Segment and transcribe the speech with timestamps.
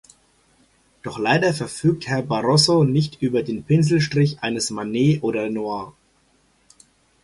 [1.03, 5.93] Doch leider verfügt Herr Barroso nicht über den Pinselstrich eines Manet oder Renoir.